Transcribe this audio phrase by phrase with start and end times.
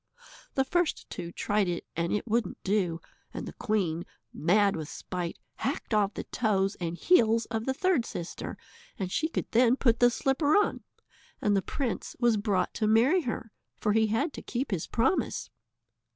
[0.55, 2.99] The first two tried it and it wouldn't do,
[3.35, 8.07] and the queen, mad with spite, hacked off the toes and heels of the third
[8.07, 8.57] sister,
[8.97, 10.81] and she could then put the slipper on,
[11.39, 15.51] and the prince was brought to marry her, for he had to keep his promise.